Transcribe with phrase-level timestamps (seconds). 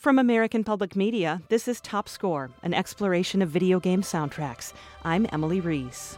[0.00, 4.72] From American Public Media, this is Top Score, an exploration of video game soundtracks.
[5.04, 6.16] I'm Emily Reese.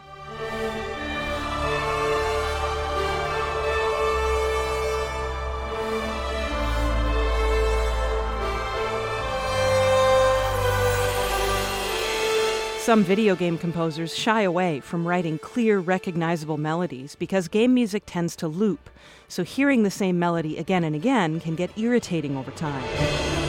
[12.79, 18.37] Some video game composers shy away from writing clear, recognizable melodies because game music tends
[18.37, 18.89] to loop,
[19.27, 23.42] so hearing the same melody again and again can get irritating over time.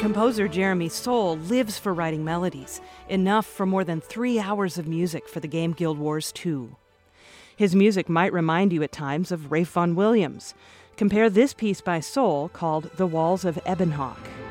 [0.00, 5.28] Composer Jeremy Soule lives for writing melodies, enough for more than three hours of music
[5.28, 6.76] for the game Guild Wars 2.
[7.56, 10.54] His music might remind you at times of Ralph Vaughan Williams,
[10.96, 14.43] Compare this piece by Soule called The Walls of Ebonhawke.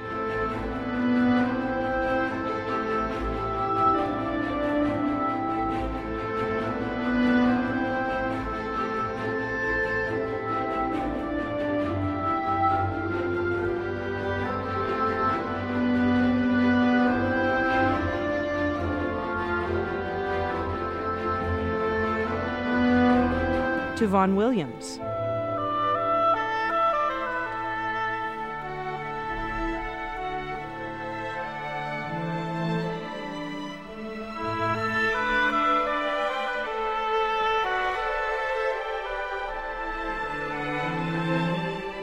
[24.04, 25.00] To Vaughan Williams.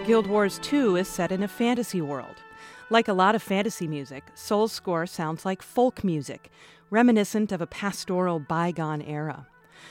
[0.06, 2.36] Guild Wars 2 is set in a fantasy world.
[2.88, 6.50] Like a lot of fantasy music, Soule's score sounds like folk music,
[6.88, 9.46] reminiscent of a pastoral bygone era.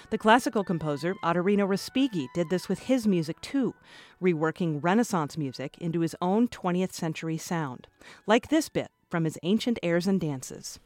[0.10, 3.74] The classical composer Ottorino Respighi did this with his music too,
[4.22, 7.88] reworking Renaissance music into his own 20th century sound,
[8.26, 10.80] like this bit from his ancient airs and dances.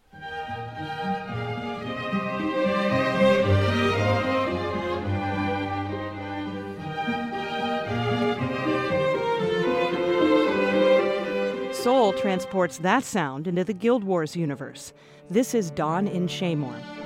[11.84, 14.94] Soule transports that sound into the Guild Wars universe.
[15.30, 17.03] This is Dawn in Shaemoor.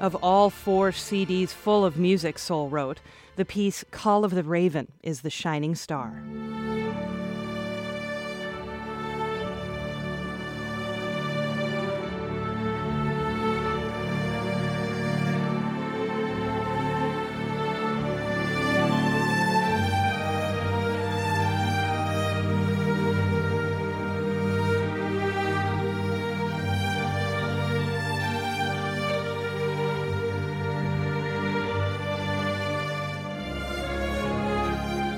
[0.00, 3.00] Of all four CDs full of music Soule wrote,
[3.36, 6.22] the piece Call of the Raven is the shining star.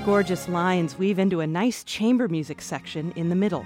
[0.07, 3.65] Gorgeous lines weave into a nice chamber music section in the middle.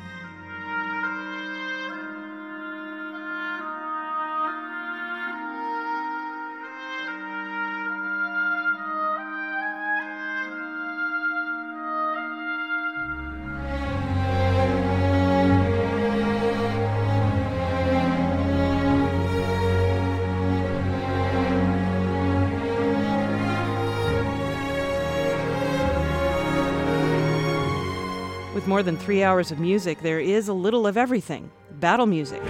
[28.53, 32.41] With more than three hours of music, there is a little of everything battle music.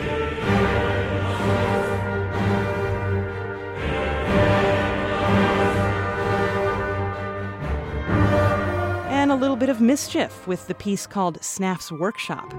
[9.09, 12.51] And a little bit of mischief with the piece called Snaff's Workshop.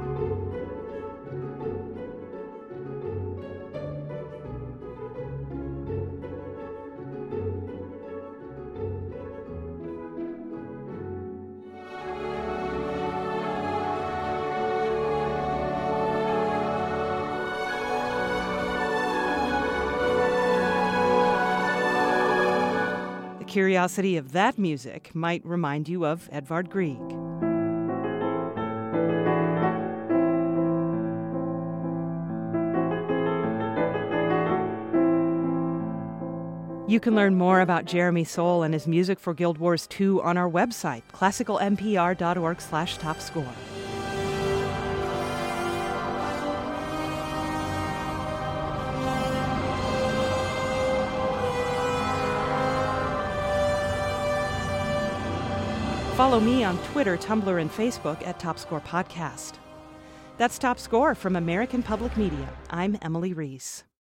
[23.53, 26.97] Curiosity of that music might remind you of Edvard Grieg.
[36.89, 40.39] You can learn more about Jeremy Soule and his music for Guild Wars 2 on
[40.39, 42.57] our website, classicalmpr.org
[56.15, 59.55] Follow me on Twitter, Tumblr, and Facebook at Top Score Podcast.
[60.37, 62.51] That's Top Score from American Public Media.
[62.69, 63.85] I'm Emily Reese.